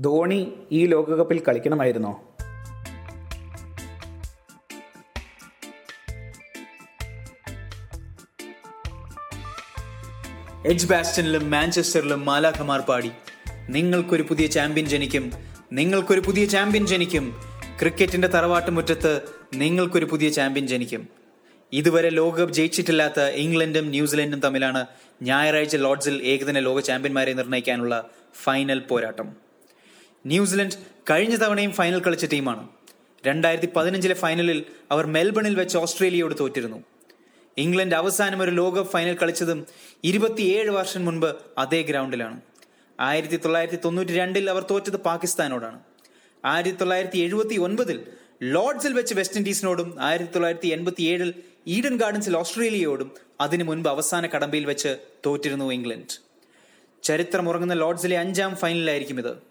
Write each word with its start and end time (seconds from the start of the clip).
ധോണി 0.00 0.52
ഈ 0.72 0.86
ലോകകപ്പിൽ 0.86 1.42
കളിക്കണമായിരുന്നോ? 1.48 2.34
എഡ്ജ് 10.66 10.86
ബാസ്റ്റനിലും 10.86 11.50
മാഞ്ചസ്റ്ററിലും 11.50 12.24
മാലാഖമാർ 12.24 12.80
പാടി. 12.80 13.10
നിങ്ങൾക്കൊരു 13.68 14.22
പുതിയ 14.22 14.46
ചാമ്പ്യൻ 14.46 14.86
ജനിക്കും. 14.86 15.32
നിങ്ങൾക്കൊരു 15.72 16.20
പുതിയ 16.20 16.44
ചാമ്പ്യൻ 16.44 16.86
ജനിക്കും. 16.86 17.36
ക്രിക്കറ്റിന്റെ 17.80 18.28
തറവാട്ട് 18.28 18.70
മുറ്റത്ത് 18.70 19.22
നിങ്ങൾക്കൊരു 19.54 20.04
പുതിയ 20.04 20.28
ചാമ്പ്യൻ 20.28 20.66
ജനിക്കും. 20.66 21.08
ഇതുവരെ 21.72 22.10
ലോകകപ്പ് 22.10 22.54
ജയിച്ചിട്ടില്ലാത്ത 22.54 23.20
ഇംഗ്ലണ്ടും 23.20 23.88
ന്യൂസിലൻഡും 23.88 24.40
തമ്മിലാണ് 24.40 24.86
ഞായറാഴ്ച 25.22 25.76
ലോർഡ്സിൽ 25.76 26.22
ഏകദിന 26.22 26.58
ലോക 26.58 26.80
ചാമ്പ്യന്മാരെ 26.80 27.32
നിർണയിക്കാനുള്ള 27.32 28.04
ഫൈനൽ 28.42 28.78
പോരാട്ടം. 28.78 29.47
ന്യൂസിലൻഡ് 30.26 30.72
കഴിഞ്ഞ 31.10 31.36
തവണയും 31.36 31.72
ഫൈനൽ 31.72 32.00
കളിച്ച 32.00 32.24
ടീമാണ്. 32.24 32.68
രണ്ടായിരത്തി 33.26 33.68
പതിനഞ്ചിലെ 33.76 34.14
ഫൈനലിൽ 34.14 34.64
അവർ 34.90 35.06
മെൽബണിൽ 35.06 35.54
വെച്ച് 35.54 35.78
ഓസ്ട്രേലിയയോട് 35.78 36.34
തോറ്റിരുന്നു. 36.40 36.84
ഇംഗ്ലണ്ട് 37.58 37.94
അവസാനം 37.94 38.42
ഒരു 38.42 38.50
ലോകകപ്പ് 38.50 38.92
ഫൈനൽ 38.92 39.14
കളിച്ചതും 39.14 39.66
ഇരുപത്തിയേഴ് 40.04 40.68
വർഷം 40.68 41.04
മുൻപ് 41.04 41.36
അതേ 41.58 41.82
ഗ്രൗണ്ടിലാണ് 41.82 42.40
ആയിരത്തി 43.00 43.36
തൊള്ളായിരത്തി 43.36 43.78
തൊണ്ണൂറ്റി 43.84 44.12
രണ്ടിൽ 44.12 44.50
അവർ 44.50 44.66
തോറ്റത് 44.70 44.96
പാകിസ്ഥാനോടാണ്. 44.96 45.80
ആയിരത്തി 46.44 46.76
തൊള്ളായിരത്തി 46.76 47.18
എഴുപത്തി 47.18 47.54
ഒൻപതിൽ 47.54 48.06
ലോർഡ്സിൽ 48.42 48.92
വെച്ച് 48.92 49.14
വെസ്റ്റ് 49.14 49.36
ഇൻഡീസിനോടും 49.36 49.96
ആയിരത്തി 50.00 50.32
തൊള്ളായിരത്തി 50.32 50.68
എൺപത്തി 50.68 51.02
ഏഴിൽ 51.02 51.34
ഈഡൻ 51.66 51.96
ഗാർഡൻസിൽ 51.96 52.36
ഓസ്ട്രേലിയയോടും 52.36 53.12
അതിനു 53.40 53.64
മുൻപ് 53.64 53.88
അവസാന 53.88 54.26
കടമ്പയിൽ 54.26 54.64
വെച്ച് 54.64 54.96
തോറ്റിരുന്നു 55.26 55.72
ഇംഗ്ലണ്ട്. 55.72 56.14
ചരിത്രമുറങ്ങുന്ന 57.02 57.74
ലോർഡ്സിലെ 57.74 58.18
അഞ്ചാം 58.18 58.56
ഫൈനലായിരിക്കും 58.56 59.18
ഇത്. 59.18 59.47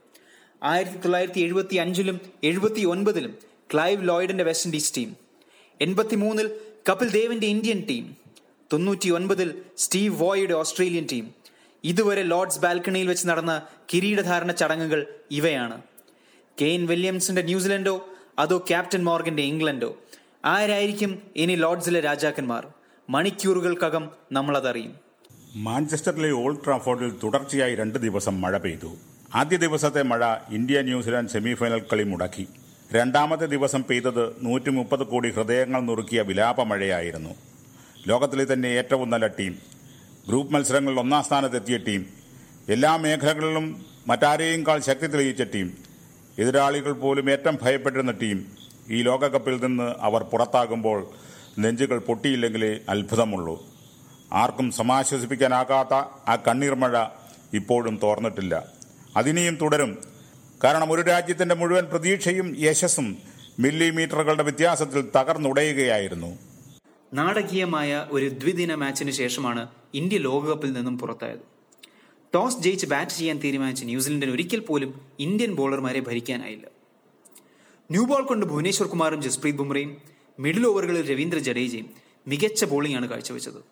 ആയിരത്തി 0.63 0.97
തൊള്ളായിരത്തി 0.97 1.39
എഴുപത്തി 1.39 1.75
അഞ്ചിലും 1.75 2.19
എഴുപത്തി 2.43 2.81
ഒൻപതിലും 2.81 3.35
ക്ലൈവ് 3.73 4.07
ലോയിഡിന്റെ 4.07 4.43
വെസ്റ്റ് 4.43 4.67
ഇൻഡീസ് 4.67 4.97
ടീം. 4.97 5.15
എൺപത്തി 5.81 6.15
മൂന്നിൽ 6.15 6.49
കപിൽ 6.89 7.09
ദേവിന്റെ 7.09 7.47
ഇന്ത്യൻ 7.47 7.83
ടീം. 7.89 8.15
തൊണ്ണൂറ്റി 8.73 9.09
ഒൻപതിൽ 9.09 9.61
സ്റ്റീവ് 9.77 10.21
വോയുടെ 10.21 10.53
ഓസ്ട്രേലിയൻ 10.53 11.07
ടീം. 11.11 11.31
ഇതുവരെ 11.83 12.23
ലോർഡ്സ് 12.23 12.59
ബാൽക്കണിയിൽ 12.59 13.07
വെച്ച് 13.07 13.27
നടന്ന 13.27 13.61
കിരീടധാരണ 13.93 14.51
ചടങ്ങുകൾ 14.51 15.05
ഇവയാണ്. 15.31 15.81
കെയ്ൻ 16.61 16.85
വില്യംസിന്റെ 16.85 17.41
ന്യൂസിലൻഡോ 17.41 18.07
അതോ 18.39 18.57
ക്യാപ്റ്റൻ 18.57 19.03
മോർഗന്റെ 19.03 19.43
ഇംഗ്ലണ്ടോ? 19.43 19.97
ആരായിരിക്കും 20.45 21.21
ഇനി 21.35 21.55
ലോർഡ്സിലെ 21.55 21.99
രാജാക്കന്മാർ? 21.99 22.67
മണിക്കൂറുകൾക്കകം 23.09 24.11
നമ്മളതറിയും. 24.31 24.95
മാഞ്ചസ്റ്ററിലെ 25.55 26.31
ഓൾഡ് 26.31 26.65
ട്രാഫോർഡിൽ 26.65 27.13
തുടർച്ചയായി 27.23 27.75
രണ്ട് 27.75 27.99
ദിവസം 27.99 28.41
മഴ 28.41 28.57
പെയ്തു. 28.57 28.97
ആദ്യ 29.35 29.57
ദിവസത്തെ 29.57 30.01
മഴ 30.01 30.35
ഇന്ത്യ 30.49 30.81
ന്യൂസിലാൻഡ് 30.81 31.29
സെമിഫൈനൽ 31.29 31.79
കളി 31.79 32.03
മുടക്കി. 32.03 32.47
രണ്ടാമത്തെ 32.91 33.45
ദിവസം 33.45 33.83
പെയ്തത് 33.83 34.35
നൂറ്റി 34.41 34.69
മുപ്പത് 34.69 35.07
കോടി 35.07 35.31
ഹൃദയങ്ങൾ 35.31 35.81
നുറുക്കിയ 35.81 36.21
വിലാപ 36.21 36.61
മഴയായിരുന്നു. 36.61 37.29
ലോകത്തിലെ 38.07 38.53
തന്നെ 38.53 38.67
ഏറ്റവും 38.67 39.09
നല്ല 39.09 39.27
ടീം. 39.27 39.55
ഗ്രൂപ്പ് 40.27 40.53
മത്സരങ്ങളിൽ 40.53 40.99
ഒന്നാം 40.99 41.23
സ്ഥാനത്തെത്തിയ 41.23 41.77
ടീം. 41.77 42.05
എല്ലാ 42.69 42.95
മേഖലകളിലും 42.95 43.85
മറ്റാരെയും 44.07 44.67
കാൾ 44.67 44.79
ശക്തി 44.79 45.07
തെളിയിച്ച 45.07 45.41
ടീം. 45.41 45.71
എതിരാളികൾ 46.39 46.91
പോലും 46.91 47.31
ഏറ്റവും 47.31 47.59
ഭയപ്പെട്ടിരുന്ന 47.61 48.11
ടീം. 48.11 48.45
ഈ 48.89 49.01
ലോകകപ്പിൽ 49.01 49.65
നിന്ന് 49.65 49.95
അവർ 50.01 50.23
പുറത്താകുമ്പോൾ 50.23 51.07
നെഞ്ചുകൾ 51.59 51.99
പൊട്ടിയില്ലെങ്കിലേ 51.99 52.79
അത്ഭുതമുള്ളൂ. 52.89 53.65
ആർക്കും 54.33 54.71
സമാശ്വസിപ്പിക്കാനാകാത്ത 54.71 55.93
ആ 56.29 56.37
കണ്ണീർ 56.47 56.75
മഴ 56.75 57.05
ഇപ്പോഴും 57.53 57.99
തോർന്നിട്ടില്ല. 58.03 58.76
അതിനിയും 59.15 59.55
തുടരും. 59.55 59.97
കാരണം 60.63 60.91
ഒരു 60.91 61.01
രാജ്യത്തിന്റെ 61.01 61.55
മുഴുവൻ 61.55 61.85
പ്രതീക്ഷയും 61.85 62.55
യശസ്സും 62.59 63.17
മില്ലിമീറ്ററുകളുടെ 63.59 64.43
വ്യത്യാസത്തിൽ 64.43 65.09
തകർന്നുടയുകയായിരുന്നു. 65.15 66.37
നാടകീയമായ 67.13 68.07
ഒരു 68.11 68.29
ദ്വിദിന 68.29 68.75
മാച്ചിന് 68.75 69.11
ശേഷമാണ് 69.11 69.67
ഇന്ത്യ 69.93 70.17
ലോകകപ്പിൽ 70.17 70.73
നിന്നും 70.73 70.99
പുറത്തായത്. 70.99 71.39
ടോസ് 72.35 72.57
ജയിച്ച് 72.57 72.85
ബാറ്റ് 72.85 73.11
ചെയ്യാൻ 73.11 73.37
തീരുമാനിച്ച 73.37 73.83
ന്യൂസിലൻഡിന് 73.83 74.31
ഒരിക്കൽ 74.31 74.59
പോലും 74.59 75.01
ഇന്ത്യൻ 75.19 75.53
ബോളർമാരെ 75.53 75.99
ഭരിക്കാനായില്ല. 75.99 76.67
ന്യൂ 77.91 78.05
ബോൾ 78.05 78.21
കൊണ്ട് 78.21 78.45
ഭുവനേശ്വർ 78.45 78.87
കുമാറും 78.87 79.21
ജസ്പ്രീത് 79.21 79.55
ബുംറയും 79.55 79.97
മിഡിൽ 80.39 80.67
ഓവറുകളിൽ 80.67 81.11
രവീന്ദ്ര 81.11 81.39
ജഡേജയും 81.39 81.89
മികച്ച 82.27 82.65
ബോളിംഗാണ് 82.65 83.09
കാഴ്ചവെച്ചത്. 83.09 83.63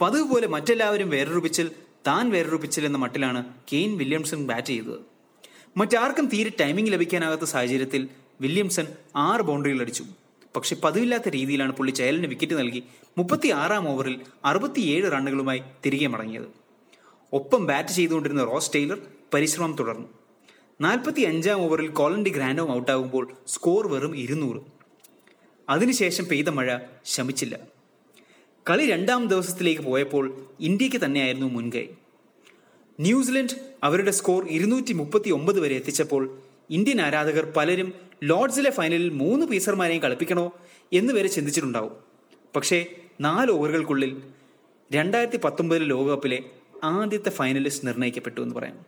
പതിവ് 0.00 0.28
പോലെ 0.28 0.46
മറ്റെല്ലാവരും 0.46 1.10
വേറൊരു 1.10 1.38
പിച്ചിൽ 1.38 1.70
താൻ 2.06 2.30
വേറൊരു 2.30 2.56
പിച്ചിലെന്ന 2.56 2.98
മട്ടിലാണ് 2.98 3.44
കെയ്ൻ 3.72 3.98
വില്യംസൺ 3.98 4.46
ബാറ്റ് 4.46 4.66
ചെയ്തത്. 4.66 4.98
മറ്റാർക്കും 5.76 6.26
തീരെ 6.26 6.52
ടൈമിംഗ് 6.60 6.92
ലഭിക്കാനാകാത്ത 6.92 7.42
സാഹചര്യത്തിൽ 7.42 8.08
വില്യംസൺ 8.40 8.86
ആറ് 9.16 9.40
ബൗണ്ടറികൾ 9.40 9.80
അടിച്ചു. 9.80 10.04
പക്ഷെ 10.56 10.76
പതിവില്ലാത്ത 10.84 11.28
രീതിയിലാണ് 11.28 11.72
പുള്ളി 11.72 11.92
ചയലിന് 11.92 12.26
വിക്കറ്റ് 12.26 12.58
നൽകി 12.58 12.82
മുപ്പത്തി 13.18 13.48
ആറാം 13.48 13.88
ഓവറിൽ 13.88 14.20
അറുപത്തിയേഴ് 14.44 15.12
റണ്ണുകളുമായി 15.12 15.62
തിരികെ 15.86 16.06
മടങ്ങിയത്. 16.06 16.48
ഒപ്പം 17.32 17.66
ബാറ്റ് 17.66 17.88
ചെയ്തുകൊണ്ടിരുന്ന 17.88 18.44
റോസ് 18.44 18.74
ടെയ്ലർ 18.74 18.98
പരിശ്രമം 19.34 19.76
തുടർന്നു. 19.80 20.08
നാൽപ്പത്തി 20.80 21.20
അഞ്ചാം 21.20 21.60
ഓവറിൽ 21.60 21.88
കോളണ്ടി 21.88 22.30
ഗ്രാൻഡോം 22.30 22.72
ഔട്ടാകുമ്പോൾ 22.72 23.32
സ്കോർ 23.48 23.86
വെറും 23.86 24.16
ഇരുന്നൂറ്. 24.16 24.60
അതിനുശേഷം 25.68 26.24
പെയ്ത 26.28 26.48
മഴ 26.48 26.78
ശമിച്ചില്ല. 27.04 27.77
കളി 28.70 28.86
രണ്ടാം 28.86 29.26
ദിവസത്തിലേക്ക് 29.26 29.82
പോയപ്പോൾ 29.82 30.46
ഇന്ത്യയ്ക്ക് 30.60 31.04
തന്നെയായിരുന്നു 31.04 31.46
മുൻകൈ. 31.46 31.86
ന്യൂസിലൻഡ് 33.00 33.74
അവരുടെ 33.82 34.10
സ്കോർ 34.10 34.46
ഇരുന്നൂറ്റി 34.48 34.92
മുപ്പത്തി 34.92 35.30
ഒമ്പത് 35.30 35.60
വരെ 35.60 35.74
എത്തിച്ചപ്പോൾ 35.74 36.38
ഇന്ത്യൻ 36.70 37.00
ആരാധകർ 37.00 37.52
പലരും 37.56 37.92
ലോർഡ്സിലെ 38.24 38.70
ഫൈനലിൽ 38.70 39.08
മൂന്ന് 39.08 39.46
പീസർമാരെയും 39.46 40.02
കളിപ്പിക്കണോ 40.02 40.58
എന്ന് 40.92 41.14
വരെ 41.14 41.28
ചിന്തിച്ചിട്ടുണ്ടാവും. 41.28 41.92
പക്ഷേ 42.56 42.86
നാല് 43.20 43.50
ഓവറുകൾക്കുള്ളിൽ 43.50 44.22
രണ്ടായിരത്തി 44.92 45.36
പത്തൊമ്പതിലെ 45.36 45.86
ലോകകപ്പിലെ 45.86 46.44
ആദ്യത്തെ 46.84 47.30
ഫൈനലിസ്റ്റ് 47.30 47.86
നിർണയിക്കപ്പെട്ടു 47.86 48.40
എന്ന് 48.40 48.54
പറയാം. 48.54 48.86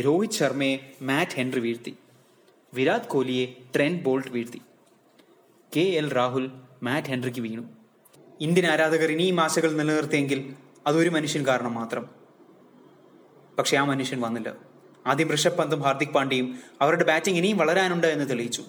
രോഹിത് 0.00 0.30
ശർമ്മയെ 0.30 0.78
മാറ്റ് 1.02 1.30
ഹെൻറി 1.30 1.60
വീഴ്ത്തി. 1.60 1.94
വിരാട് 2.74 3.08
കോഹ്ലിയെ 3.08 3.46
ട്രെൻ 3.76 4.02
ബോൾട്ട് 4.02 4.28
വീഴ്ത്തി. 4.28 4.60
കെ 5.76 5.80
എൽ 5.80 6.12
രാഹുൽ 6.12 6.50
മാറ്റ് 6.82 7.08
ഹെൻറിക്ക് 7.08 7.40
വീണു. 7.40 7.83
ഇന്ത്യൻ 8.40 8.66
ആരാധകർ 8.66 9.12
ഇനിയും 9.12 9.40
ആശകൾ 9.40 9.72
നിലനിർത്തിയെങ്കിൽ 9.72 10.54
അതൊരു 10.86 11.08
മനുഷ്യൻ 11.08 11.46
കാരണം 11.46 11.74
മാത്രം. 11.74 12.08
പക്ഷെ 13.58 13.76
ആ 13.76 13.84
മനുഷ്യൻ 13.84 14.20
വന്നില്ല. 14.20 14.54
ആദ്യം 15.06 15.34
ഋഷഭ് 15.34 15.54
പന്തും 15.54 15.80
ഹാർദിക് 15.80 16.08
പാണ്ഡ്യയും 16.08 16.58
അവരുടെ 16.80 17.04
ബാറ്റിംഗ് 17.04 17.38
ഇനിയും 17.38 17.56
വളരാനുണ്ട് 17.56 18.06
എന്ന് 18.06 18.30
തെളിയിച്ചു. 18.30 18.64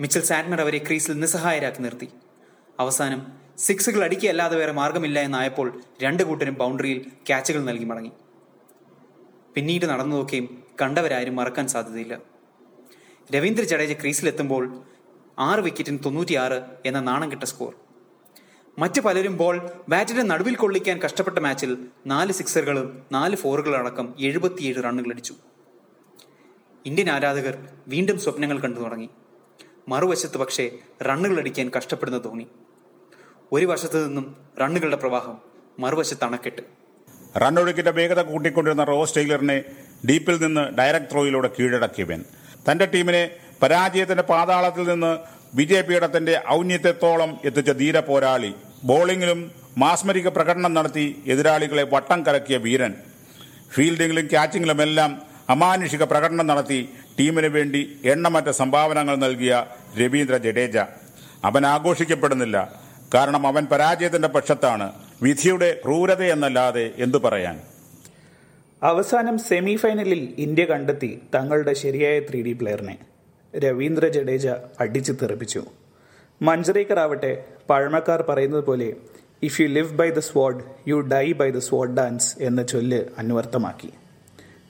മിച്ചൽ 0.00 0.22
സാറ്റ്നർ 0.22 0.60
അവരെ 0.60 0.78
ക്രീസിൽ 0.78 1.20
നിസ്സഹായരാക്കി 1.20 1.78
നിർത്തി. 1.78 2.08
അവസാനം 2.78 3.26
സിക്സുകൾ 3.58 4.04
അടിക്കുകയല്ലാതെ 4.04 4.56
വേറെ 4.56 4.72
മാർഗമില്ല 4.72 5.20
എന്നായപ്പോൾ 5.20 5.82
രണ്ടു 6.02 6.22
കൂട്ടരും 6.22 6.54
ബൗണ്ടറിയിൽ 6.54 6.98
ക്യാച്ചുകൾ 7.26 7.64
നൽകി 7.64 7.84
മടങ്ങി. 7.84 8.10
പിന്നീട് 9.54 9.86
നടന്നതൊക്കെയും 9.86 10.62
കണ്ടവരാരും 10.82 11.36
മറക്കാൻ 11.36 11.68
സാധ്യതയില്ല. 11.68 12.18
രവീന്ദ്ര 13.34 13.64
ജഡേജ 13.64 13.92
ക്രീസിലെത്തുമ്പോൾ 13.92 14.82
ആറ് 15.38 15.60
വിക്കറ്റിന് 15.60 15.98
തൊണ്ണൂറ്റിയാറ് 16.04 16.62
എന്ന 16.86 17.00
നാണം 17.00 17.30
കിട്ട 17.30 17.44
സ്കോർ. 17.44 17.85
മറ്റു 18.78 19.00
പലരും 19.00 19.36
ബോൾ 19.36 19.70
ബാറ്റിന്റെ 19.88 20.22
നടുവിൽ 20.22 20.54
കൊള്ളിക്കാൻ 20.54 20.98
കഷ്ടപ്പെട്ട 20.98 21.38
മാച്ചിൽ 21.38 21.78
നാല് 22.06 22.32
സിക്സറുകളും 22.32 23.02
നാല് 23.12 23.36
ഫോറുകളും 23.36 23.78
അടക്കം 23.78 24.14
എഴുപത്തിയേഴ് 24.20 24.84
റണ്ണുകൾ 24.84 25.10
അടിച്ചു. 25.10 25.34
ഇന്ത്യൻ 26.86 27.10
ആരാധകർ 27.10 27.58
വീണ്ടും 27.88 28.20
സ്വപ്നങ്ങൾ 28.20 28.58
കണ്ടു 28.58 28.80
തുടങ്ങി. 28.80 29.08
മറുവശത്ത് 29.88 30.38
പക്ഷേ 30.38 30.70
റണ്ണുകൾ 31.02 31.38
അടിക്കാൻ 31.38 31.70
കഷ്ടപ്പെടുന്ന 31.76 32.18
ധോണി. 32.18 32.46
ഒരു 33.52 33.66
വശത്തു 33.66 33.98
നിന്നും 33.98 34.36
റണ്ണുകളുടെ 34.60 34.96
പ്രവാഹം 34.96 35.38
മറുവശത്ത് 35.78 36.24
അണക്കെട്ട്. 36.24 36.62
റണ്ണൊഴുക്കിന്റെ 37.38 37.90
വേഗത 37.90 38.20
കൂട്ടിക്കൊണ്ടിരുന്ന 38.20 38.84
റോസ് 38.84 39.16
ടൈലറിനെ 39.16 39.64
ഡീപ്പിൽ 40.08 40.42
നിന്ന് 40.42 40.60
ഡയറക്ട് 40.60 41.10
ത്രോയിലൂടെ 41.12 41.50
കീഴടക്കിയവൻ. 41.58 42.24
തന്റെ 42.70 42.86
ടീമിനെ 42.86 43.30
പരാജയത്തിന്റെ 43.62 44.22
പാതാളത്തിൽ 44.22 44.88
നിന്ന് 44.88 45.18
വിജയപീഠത്തിന്റെ 45.56 46.42
ഔന്നത്യത്തോളം 46.48 47.38
എത്തിച്ച 47.44 47.70
ധീര 47.70 48.00
പോരാളി 48.00 48.54
ബോളിംഗിലും 48.86 49.50
മാസ്മരിക 49.78 50.28
പ്രകടനം 50.28 50.74
നടത്തി 50.74 51.22
എതിരാളികളെ 51.26 51.82
വട്ടം 51.82 52.26
കലക്കിയ 52.26 52.56
വീരൻ. 52.56 52.94
ഫീൽഡിംഗിലും 53.74 54.26
ക്യാച്ചിങ്ങിലുമെല്ലാം 54.26 55.22
അമാനുഷിക 55.48 56.02
പ്രകടനം 56.02 56.46
നടത്തി 56.46 56.88
ടീമിന് 57.20 57.46
വേണ്ടി 57.46 58.00
എണ്ണമറ്റ 58.04 58.50
സംഭാവനകൾ 58.50 59.16
നൽകിയ 59.16 59.66
രവീന്ദ്ര 60.00 60.36
ജഡേജ. 60.36 60.76
അവൻ 61.44 61.66
ആഘോഷിക്കപ്പെടുന്നില്ല. 61.66 62.80
കാരണം 63.14 63.46
അവൻ 63.46 63.66
പരാജയത്തിന്റെ 63.66 64.28
പക്ഷത്താണ്. 64.28 64.92
വിധിയുടെ 65.22 65.80
ക്രൂരതയെന്നല്ലാതെ 65.84 66.90
എന്തു 66.98 67.18
പറയാൻ? 67.18 67.60
അവസാനം 68.82 69.38
സെമി 69.38 69.76
ഫൈനലിൽ 69.76 70.34
ഇന്ത്യ 70.38 70.64
കണ്ടെത്തി 70.64 71.22
തങ്ങളുടെ 71.34 71.74
ശരിയായ 71.74 72.20
ത്രീ 72.20 72.42
ഡി 72.42 72.52
പ്ലെയറിനെ. 72.52 72.98
രവീന്ദ്ര 73.58 74.08
ജഡേജ 74.08 74.46
അടിച്ചു 74.80 75.12
തെറിപ്പിച്ചു. 75.12 75.64
മഞ്ജറേക്കർ 76.42 76.98
ആവട്ടെ 76.98 77.44
പഴമക്കാർ 77.70 78.22
പറയുന്നത് 78.22 78.64
പോലെ 78.64 78.96
if 79.42 79.60
you 79.60 79.66
live 79.66 79.94
by 79.94 80.10
the 80.10 80.18
sword 80.18 80.60
you 80.88 81.00
die 81.00 81.32
by 81.32 81.50
the 81.50 81.58
sword 81.58 81.96
dance 81.96 82.36
എന്ന 82.40 82.62
ചൊല്ല് 82.62 83.04
അന്വർത്ഥമാക്കി. 83.18 83.92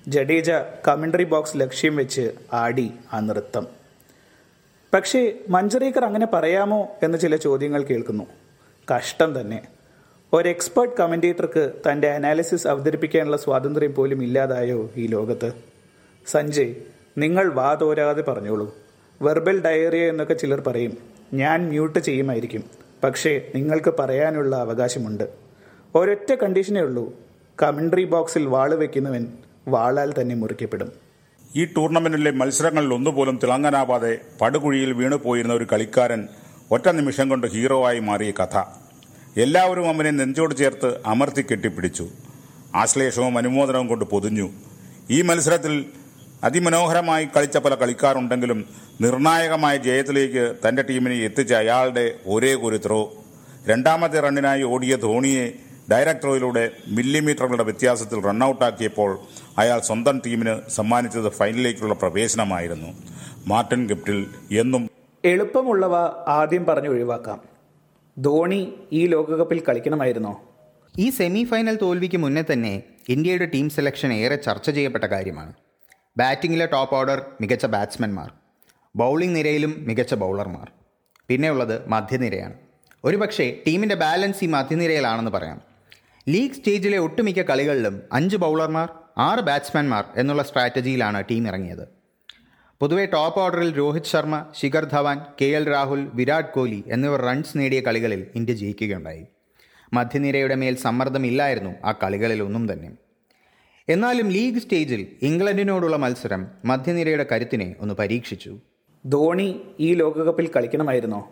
ജഡേജ 0.09 0.51
കമന്ററി 0.89 1.25
ബോക്സ് 1.25 1.57
ലക്ഷ്യം 1.57 1.97
വെച്ച് 1.97 2.33
ആടി 2.53 2.93
ആ 3.13 3.21
നൃത്തം. 3.21 3.67
പക്ഷേ 4.95 5.33
മഞ്ചറേക്കർ 5.49 6.05
അങ്ങനെ 6.05 6.27
പറയാമോ 6.27 6.97
എന്ന 7.03 7.17
ചില 7.17 7.37
ചോദ്യങ്ങൾ 7.37 7.83
കേൾക്കുന്നു. 7.83 8.27
കഷ്ടം 8.97 9.41
തന്നെ. 9.41 9.63
ഒരു 10.33 10.49
എക്സ്പേർട്ട് 10.49 10.97
കമന്റേറ്റർക്ക് 10.97 11.73
തന്റെ 11.91 12.11
അനാലിസിസ് 12.11 12.69
അവതരിപ്പിക്കാനുള്ള 12.69 13.37
സ്വാതന്ത്ര്യം 13.37 13.95
പോലും 13.95 14.23
ഇല്ലാതായോ 14.23 14.91
ഈ 14.97 15.07
ലോകത്ത്? 15.07 15.53
സഞ്ജയ് 16.27 16.75
നിങ്ങൾ 17.19 17.53
വാ 17.53 17.75
തോരാതെ 17.75 18.23
പറഞ്ഞോളൂ. 18.23 18.77
വെർബൽ 19.23 19.63
ഡയറിയ 19.63 20.09
എന്നൊക്കെ 20.09 20.35
ചിലർ 20.35 20.61
പറയും. 20.61 21.16
ഞാൻ 21.35 21.69
മ്യൂട്ട് 21.69 21.99
ചെയ്യുമായിരിക്കും. 21.99 22.65
പക്ഷേ 23.05 23.41
നിങ്ങൾക്ക് 23.55 23.95
പറയാനുള്ള 23.99 24.57
അവകാശമുണ്ട്. 24.57 25.29
ഒരൊറ്റ 25.95 26.35
കണ്ടീഷനേ 26.35 26.81
ഉള്ളൂ. 26.81 27.15
കമൻട്രി 27.63 28.05
ബോക്സിൽ 28.05 28.47
വാൾ 28.47 28.75
വെക്കുന്നവൻ 28.75 29.27
വാളാൽ 29.69 30.15
തന്നെ 30.21 30.35
മുറിക്കപ്പെടും. 30.35 30.93
ഈ 31.57 31.65
ടൂർണമെന്റിലെ 31.65 32.31
മത്സരങ്ങളിൽ 32.31 32.95
ഒന്നുപോലും 32.95 33.41
തിളങ്ങാനാവാതെ 33.43 34.19
പടുകുഴിയിൽ 34.41 34.93
വീണുപോയിരുന്ന 34.93 35.55
ഒരു 35.55 35.67
കളിക്കാരൻ 35.73 36.29
ഒറ്റ 36.71 36.89
നിമിഷം 36.89 37.29
കൊണ്ട് 37.29 37.47
ഹീറോ 37.47 37.87
ആയി 37.87 37.99
മാറിയ 37.99 38.31
കഥ. 38.31 38.63
എല്ലാവരും 39.41 39.89
അവനെ 39.89 40.11
നെഞ്ചോട് 40.11 40.55
ചേർത്ത് 40.55 41.01
അമർത്തി 41.07 41.45
കെട്ടിപ്പിടിച്ചു. 41.51 42.09
ആശ്ലേഷവും 42.75 43.39
അനുമോദനവും 43.39 43.89
കൊണ്ട് 43.89 44.05
പൊതിഞ്ഞു. 44.05 44.51
ഈ 45.11 45.23
മത്സരത്തിൽ 45.23 45.87
അതിമനോഹരമായി 46.45 47.29
കളിച്ച 47.37 47.57
പല 47.57 47.75
കളിക്കാരുണ്ടെങ്കിലും 47.75 48.65
നിർണായകമായ 49.01 49.77
ജയത്തിലേക്ക് 49.77 50.57
തന്റെ 50.69 50.83
ടീമിനെ 50.83 51.17
എത്തിച്ച 51.17 51.53
അയാളുടെ 51.53 52.15
ഒരേ 52.27 52.55
ഒരു 52.55 52.81
ത്രോ. 52.87 53.15
രണ്ടാമത്തെ 53.67 54.21
റണ്ണിനായി 54.21 54.63
ഓടിയ 54.63 54.97
ധോണിയെ 54.97 55.53
ഡയറക്ട് 55.93 56.23
ത്രോയിലൂടെ 56.23 56.71
മില്ലിമീറ്ററുകളുടെ 56.89 57.63
വ്യത്യാസത്തിൽ 57.63 58.25
റണ്ണൌട്ടാക്കിയപ്പോൾ 58.25 59.19
അയാൾ 59.59 59.81
സ്വന്തം 59.81 60.23
ടീമിന് 60.27 60.71
സമ്മാനിച്ചത് 60.71 61.29
ഫൈനലിലേക്കുള്ള 61.29 61.95
പ്രവേശനമായിരുന്നു. 61.95 62.89
മാർട്ടിൻ 63.47 63.89
ഗിപ്റ്റിൽ 63.89 64.27
എന്നും 64.53 64.91
എളുപ്പമുള്ളവ 65.25 65.97
ആദ്യം 66.29 66.65
പറഞ്ഞു 66.65 66.89
ഒഴിവാക്കാം. 66.89 67.43
ധോണി 68.19 68.75
ഈ 68.93 69.07
ലോകകപ്പിൽ 69.07 69.63
കളിക്കണമായിരുന്നോ? 69.69 70.43
ഈ 70.99 71.11
സെമി 71.11 71.45
ഫൈനൽ 71.45 71.79
തോൽവിക്ക് 71.83 72.17
മുന്നേ 72.17 72.45
തന്നെ 72.53 72.83
ഇന്ത്യയുടെ 73.09 73.47
ടീം 73.47 73.71
സെലക്ഷൻ 73.71 74.13
ഏറെ 74.13 74.37
ചർച്ച 74.37 74.71
ചെയ്യപ്പെട്ട 74.71 75.05
കാര്യമാണ്. 75.05 75.53
ബാറ്റിങ്ങിലെ 76.17 76.67
ടോപ്പ് 76.67 76.97
ഓർഡർ 76.97 77.23
മികച്ച 77.41 77.67
ബാറ്റ്സ്മാൻമാർ. 77.67 78.46
ബൗളിംഗ് 78.97 79.37
നിരയിലും 79.37 79.85
മികച്ച 79.89 80.15
ബൗളർമാർ. 80.15 80.73
പിന്നെയുള്ളത് 81.29 81.89
മധ്യനിരയാണ്. 81.89 82.55
ഒരുപക്ഷെ 83.05 83.63
ടീമിന്റെ 83.67 83.95
ബാലൻസ് 83.95 84.45
ഈ 84.45 84.47
മധ്യനിരയിലാണെന്ന് 84.47 85.31
പറയാം. 85.31 85.61
ലീഗ് 86.29 86.53
സ്റ്റേജിലെ 86.53 86.99
ഒട്ടുമിക്ക 86.99 87.43
കളികളിലും 87.43 88.03
അഞ്ച് 88.13 88.37
ബൗളർമാർ 88.37 88.89
ആറ് 89.19 89.41
ബാറ്റ്സ്മാൻമാർ 89.41 90.05
എന്നുള്ള 90.17 90.43
സ്ട്രാറ്റജിയിലാണ് 90.43 91.25
ടീം 91.31 91.47
ഇറങ്ങിയത്. 91.47 91.89
പൊതുവെ 92.81 93.07
ടോപ്പ് 93.07 93.41
ഓർഡറിൽ 93.41 93.79
രോഹിത് 93.79 94.05
ശർമ്മ 94.05 94.47
ശിഖർ 94.61 94.85
ധവാൻ 94.85 95.21
കെ 95.41 95.45
എൽ 95.45 95.69
രാഹുൽ 95.71 96.11
വിരാട് 96.15 96.47
കോഹ്ലി 96.47 96.85
എന്നിവർ 96.87 97.21
റൺസ് 97.21 97.59
നേടിയ 97.59 97.81
കളികളിൽ 97.81 98.27
ഇന്ത്യ 98.35 98.55
ജയിക്കുകയുണ്ടായി. 98.55 99.27
മധ്യനിരയുടെ 99.93 100.55
മേൽ 100.55 100.77
സമ്മർദ്ദമില്ലായിരുന്നു 100.77 101.71
ആ 101.85 101.93
കളികളിലൊന്നും 101.93 102.73
തന്നെ. 102.73 102.91
എന്നാലും 103.89 104.29
ലീഗ് 104.29 104.59
സ്റ്റേജിൽ 104.59 105.07
ഇംഗ്ലണ്ടിനോടുള്ള 105.23 105.97
മത്സരം 105.97 106.47
മധ്യനിരയുടെ 106.65 107.27
കരുത്തിനെ 107.33 107.75
ഒന്ന് 107.81 107.95
പരീക്ഷിച്ചു. 107.95 108.59
ധോണി 109.05 109.61
ഈ 109.81 109.95
ലോകകപ്പിൽ 109.95 110.51
കളിക്കണമായിരുന്നോ? 110.57 111.31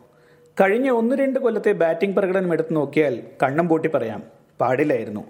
കഴിഞ്ഞ 0.60 0.90
ഒന്ന് 0.90 1.16
രണ്ട് 1.16 1.40
കൊല്ലത്തെ 1.40 1.72
ബാറ്റിംഗ് 1.72 2.16
പ്രകടനം 2.16 2.52
എടുത്തു 2.52 2.72
നോക്കിയാൽ 2.72 3.22
കണ്ണം 3.42 3.68
പൂട്ടി 3.68 3.88
പറയാം. 3.88 4.22
പാടില്ലായിരുന്നു. 4.60 5.24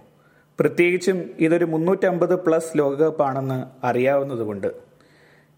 പ്രത്യേകിച്ചും 0.61 1.31
ഇതൊരു 1.39 1.65
മുന്നൂറ്റമ്പത് 1.65 2.35
പ്ലസ് 2.35 2.79
ലോകകപ്പാണെന്ന് 2.79 3.87
അറിയാവുന്നതുകൊണ്ട്. 3.87 4.67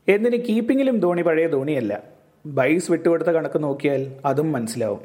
എന്തിന് 0.09 0.37
കീപ്പിങ്ങിലും 0.37 1.01
ധോണി 1.01 1.23
പഴയ 1.23 1.47
ധോണിയല്ല. 1.47 2.03
ബൈസ് 2.47 2.91
വിട്ടുകൊടുത്ത 2.91 3.29
കണക്ക് 3.29 3.63
നോക്കിയാൽ 3.63 4.13
അതും 4.25 4.53
മനസ്സിലാവും. 4.53 5.01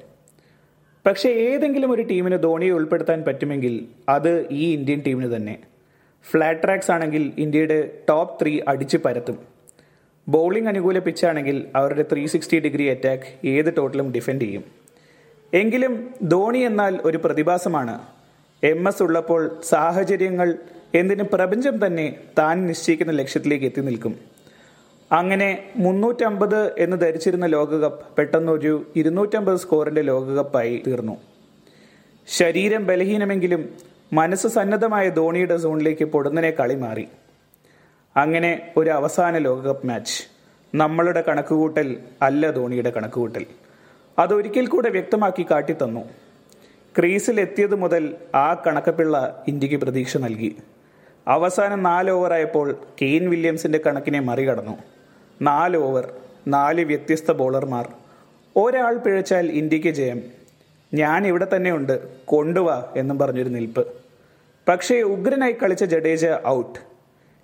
പക്ഷേ 1.06 1.30
ഏതെങ്കിലും 1.30 1.92
ഒരു 1.92 2.02
ടീമിന് 2.02 2.44
ധോണിയെ 2.44 2.72
ഉൾപ്പെടുത്താൻ 2.72 3.24
പറ്റുമെങ്കിൽ 3.24 3.88
അത് 4.10 4.48
ഈ 4.52 4.74
ഇന്ത്യൻ 4.74 5.02
ടീമിന് 5.08 5.36
തന്നെ. 5.36 5.60
ഫ്ലാറ്റ് 6.32 6.64
ട്രാക്സ് 6.64 6.92
ആണെങ്കിൽ 6.92 7.32
ഇന്ത്യയുടെ 7.38 7.92
ടോപ്പ് 8.10 8.44
ത്രീ 8.44 8.60
അടിച്ച് 8.68 8.98
പരത്തും. 8.98 9.50
ബൗളിംഗ് 10.28 10.68
അനുകൂല 10.68 11.00
പിച്ചാണെങ്കിൽ 11.00 11.66
അവരുടെ 11.76 12.06
ത്രീ 12.12 12.26
സിക്സ്റ്റി 12.26 12.60
ഡിഗ്രി 12.60 12.88
അറ്റാക്ക് 12.88 13.48
ഏത് 13.48 13.74
ടോട്ടലും 13.78 14.12
ഡിഫെൻഡ് 14.12 14.42
ചെയ്യും. 14.42 14.64
എങ്കിലും 15.54 16.14
ധോണി 16.24 16.58
എന്നാൽ 16.58 17.00
ഒരു 17.04 17.18
പ്രതിഭാസമാണ്. 17.18 18.00
എം 18.64 18.88
എസ് 18.88 19.04
ഉള്ളപ്പോൾ 19.04 19.62
സാഹചര്യങ്ങൾ 19.64 20.56
എന്തിനും 20.96 21.28
പ്രപഞ്ചം 21.34 21.86
തന്നെ 21.86 22.16
താൻ 22.38 22.68
നിശ്ചയിക്കുന്ന 22.68 23.14
ലക്ഷ്യത്തിലേക്ക് 23.14 23.66
എത്തി 23.66 23.82
നിൽക്കും. 23.82 24.16
അങ്ങനെ 25.12 25.64
മുന്നൂറ്റമ്പത് 25.76 26.80
എന്ന് 26.80 26.98
ധരിച്ചിരുന്ന 26.98 27.46
ലോകകപ്പ് 27.46 28.06
പെട്ടെന്നൊരു 28.16 28.86
ഇരുന്നൂറ്റമ്പത് 28.96 29.58
സ്കോറിന്റെ 29.58 30.02
ലോകകപ്പായി 30.02 30.84
തീർന്നു. 30.88 31.18
ശരീരം 32.28 32.86
ബലഹീനമെങ്കിലും 32.86 33.70
മനസ്സ് 34.14 34.48
സന്നദ്ധമായ 34.48 35.10
ധോണിയുടെ 35.10 35.58
സോണിലേക്ക് 35.58 36.06
പൊടുന്നനെ 36.06 36.52
കളി 36.52 36.76
മാറി. 36.76 37.08
അങ്ങനെ 38.18 38.72
ഒരു 38.78 38.90
അവസാന 38.90 39.38
ലോകകപ്പ് 39.38 39.88
മാച്ച് 39.88 40.24
നമ്മളുടെ 40.75 41.24
കണക്കുകൂട്ടൽ 41.28 41.98
അല്ല 42.22 42.52
ധോണിയുടെ 42.52 42.90
കണക്കുകൂട്ടൽ. 42.90 43.46
അതൊരിക്കൽ 44.19 44.68
കൂടെ 44.68 44.90
വ്യക്തമാക്കി 44.90 45.46
കാട്ടിത്തന്നു. 45.52 46.00
ക്രീസിൽ 46.98 47.42
എത്തിയത് 47.42 47.75
മുതൽ 47.75 48.16
ആ 48.36 48.54
കണക്കപ്പിള്ള 48.54 49.44
ഇന്ത്യയ്ക്ക് 49.48 49.81
പ്രതീക്ഷ 49.81 50.18
നൽകി. 50.18 50.58
അവസാനം 51.28 51.84
നാല് 51.84 52.12
ഓവറായപ്പോൾ 52.12 52.78
കെയിൻ 53.02 53.30
വില്യംസിന്റെ 53.30 53.80
കണക്കിനെ 53.88 54.19
മറികടന്നു. 54.19 54.78
നാല് 55.42 55.78
ഓവർ 55.78 56.13
നാല് 56.48 56.86
വ്യത്യസ്ത 56.86 57.31
ബോളർമാർ. 57.31 57.94
ഒരാൾ 58.56 58.98
പിഴച്ചാൽ 58.98 59.48
ഇന്ത്യയ്ക്ക് 59.48 59.88
ജയം. 59.88 60.22
ഞാൻ 60.94 61.28
ഇവിടെ 61.28 61.48
തന്നെയുണ്ട് 61.56 62.25
കൊണ്ടുവാ 62.25 62.94
എന്നും 62.98 63.19
പറഞ്ഞൊരു 63.19 63.50
നിൽപ്പ്. 63.50 63.88
പക്ഷേ 64.68 65.02
ഉഗ്രനായി 65.02 65.52
കളിച്ച 65.52 65.84
ജഡേജ 65.84 66.28
ഔട്ട് 66.48 66.91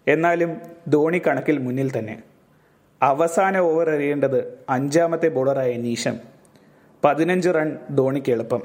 എന്നാലും 0.07 0.61
ധോണി 0.87 1.21
കണക്കിൽ 1.27 1.57
മുന്നിൽ 1.57 1.99
തന്നെ. 1.99 2.23
അവസാന 3.01 3.57
ഓവർ 3.57 3.89
എറിയേണ്ടത് 3.89 4.59
അഞ്ചാമത്തെ 4.69 5.27
ബോളറായ 5.27 5.73
നീഷം 5.73 6.19
പതിനഞ്ച് 7.03 7.49
റൺ 7.49 7.77
ധോണിക്ക് 7.95 8.31
എളുപ്പം. 8.31 8.61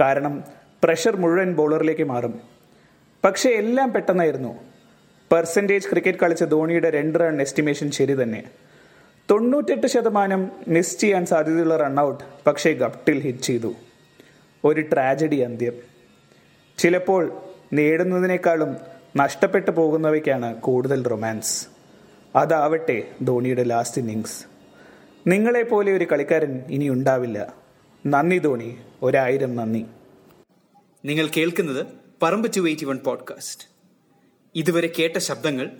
കാരണം 0.00 0.44
പ്രഷർ 0.84 1.16
മുഴുവൻ 1.16 1.54
ബോളറിലേക്ക് 1.54 2.04
മാറും. 2.04 2.40
പക്ഷേ 3.24 3.50
എല്ലാം 3.50 3.92
പെട്ടെന്നായിരുന്നു. 3.92 4.58
പെർസെന്റേജ് 5.32 5.88
ക്രിക്കറ്റ് 5.88 6.18
കളിച്ച 6.18 6.44
ധോണിയുടെ 6.44 6.90
രണ്ട് 6.90 7.18
റൺ 7.18 7.40
എസ്റ്റിമേഷൻ 7.40 7.90
ശരി 7.90 8.22
തന്നെ. 8.22 8.44
തൊണ്ണൂറ്റെട്ട് 9.30 9.86
ശതമാനം 9.86 10.50
മിസ് 10.68 10.98
ചെയ്യാൻ 10.98 11.26
സാധ്യതയുള്ള 11.26 11.76
റണ്ണൌട്ട് 11.76 12.24
പക്ഷേ 12.46 12.72
ഗപ്റ്റിൽ 12.72 13.20
ഹിറ്റ് 13.20 13.38
ചെയ്തു. 13.38 13.74
ഒരു 14.64 14.80
ട്രാജഡി 14.80 15.36
അന്ത്യം. 15.36 15.72
ചിലപ്പോൾ 16.78 17.32
നേടുന്നതിനേക്കാളും 17.72 18.76
നഷ്ടപ്പെട്ടു 19.16 19.70
പോകുന്നവയ്ക്കാണ് 19.70 20.60
കൂടുതൽ 20.60 21.04
റൊമാൻസ്. 21.06 21.66
അതാവട്ടെ 22.36 23.12
ധോണിയുടെ 23.22 23.64
ലാസ്റ്റ് 23.64 24.00
ഇന്നിങ്സ് 24.00 24.44
നിങ്ങളെപ്പോലെ 25.26 25.92
ഒരു 25.92 26.06
കളിക്കാരൻ 26.12 26.62
ഇനി 26.70 26.88
ഉണ്ടാവില്ല. 26.88 27.54
നന്ദി 28.06 28.38
ധോണി. 28.38 28.76
ഒരായിരം 29.02 29.56
നന്ദി. 29.56 29.86
നിങ്ങൾ 31.04 31.26
കേൾക്കുന്നത് 31.26 31.86
പറമ്പ് 32.22 32.50
ടു 32.56 32.68
എയ്റ്റി 32.68 32.84
വൺ 32.84 32.98
പോഡ്കാസ്റ്റ് 32.98 33.68
ഇതുവരെ 34.54 34.92
കേട്ട 34.98 35.18
ശബ്ദങ്ങൾ 35.18 35.70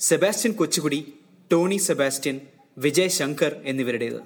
Sebastian 0.00 0.52
Kochukudy 0.54 1.14
Tony 1.52 1.76
Sebastian 1.76 2.40
Vijay 2.78 3.08
Shankar 3.08 3.60
എന്നിവരുടേത്. 3.64 4.20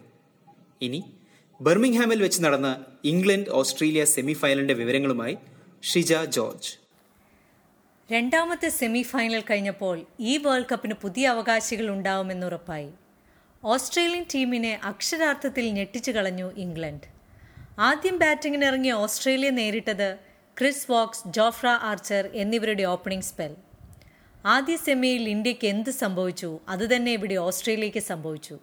ഇനി 0.83 1.05
ബർമിംഗ്ഹാമിൽ 1.61 2.23
വെച്ച് 2.23 2.43
നടന്ന 2.43 2.85
ഇംഗ്ലണ്ട് 3.05 3.51
ഓസ്ട്രേലിയ 3.51 4.05
സെമിഫൈനലിന്റെ 4.05 4.75
വിവരങ്ങളുമായി 4.75 5.39
ഷിജ 5.83 6.15
ജോർജ്. 6.29 6.84
രണ്ടാമത്തെ 8.13 8.69
സെമി 8.69 9.03
ഫൈനൽ 9.03 9.41
കഴിഞ്ഞപ്പോൾ 9.41 10.07
ഈ 10.21 10.39
വേൾഡ് 10.39 10.65
കപ്പിന് 10.73 10.95
പുതിയ 10.95 11.29
അവകാശികൾ 11.29 11.89
ഉണ്ടാവുമെന്നുറപ്പായി 11.89 12.91
ഓസ്ട്രേലിയൻ 13.65 14.27
ടീമിനെ 14.35 14.81
അക്ഷരാർത്ഥത്തിൽ 14.85 15.71
ഞെട്ടിച്ചു 15.71 16.11
കളഞ്ഞു 16.11 16.53
ഇംഗ്ലണ്ട്. 16.57 17.07
ആദ്യം 17.79 18.19
ബാറ്റിംഗിനിറങ്ങിയ 18.19 18.93
ഓസ്ട്രേലിയ 18.93 19.51
നേരിട്ടത് 19.51 20.19
ക്രിസ് 20.59 20.91
വോക്സ് 20.91 21.23
ജോഫ്ര 21.29 21.67
ആർച്ചർ 21.67 22.31
എന്നിവരുടെ 22.35 22.83
ഓപ്പണിംഗ് 22.83 23.25
സ്പെൽ. 23.25 23.57
ആദ്യ 24.47 24.77
സെമിയിൽ 24.77 25.29
ഇന്ത്യയ്ക്ക് 25.29 25.67
എന്ത് 25.67 25.91
സംഭവിച്ചു? 25.91 26.59
അതുതന്നെ 26.69 27.13
ഇവിടെ 27.13 27.35
ഓസ്ട്രേലിയയ്ക്ക് 27.35 27.99
സംഭവിച്ചു. 27.99 28.59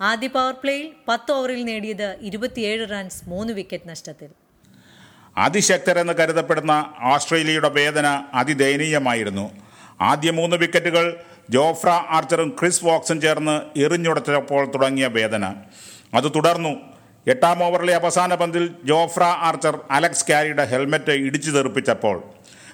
ആദ്യ 0.00 0.28
പവർ 0.28 0.52
പ്ലേയിൽ 0.52 0.92
പത്ത് 1.08 1.32
ഓവറിൽ 1.32 1.64
നേടിയത് 1.64 2.16
ഇരുപത്തിയേഴ് 2.20 2.90
റൺസ് 2.90 3.28
മൂന്ന് 3.28 3.52
വിക്കറ്റ് 3.52 3.88
നഷ്ടത്തിൽ. 3.88 4.41
അതിശക്തരെന്ന് 5.36 6.12
കരുതപ്പെടുന്ന 6.12 6.92
ഓസ്ട്രേലിയയുടെ 7.02 7.68
വേദന 7.68 8.24
അതിദയനീയമായിരുന്നു. 8.34 9.50
ആദ്യ 10.00 10.30
മൂന്ന് 10.30 10.56
വിക്കറ്റുകൾ 10.56 11.20
ജോഫ്ര 11.50 11.88
ആർച്ചറും 11.88 12.56
ക്രിസ് 12.60 12.84
വോക്സും 12.84 13.20
ചേർന്ന് 13.20 13.78
എറിഞ്ഞുടച്ചപ്പോൾ 13.78 14.72
തുടങ്ങിയ 14.74 15.06
വേദന. 15.06 15.54
അത് 16.14 16.32
തുടർന്നു. 16.34 16.80
എട്ടാം 17.26 17.64
ഓവറിലെ 17.64 17.94
അവസാന 17.94 18.34
പന്തിൽ 18.34 18.74
ജോഫ്ര 18.84 19.22
ആർച്ചർ 19.22 19.78
അലക്സ് 19.90 20.24
കാരിയുടെ 20.30 20.64
ഹെൽമറ്റ് 20.64 21.10
ഇടിച്ചു 21.10 21.50
തെറിപ്പിച്ചപ്പോൾ. 21.50 22.22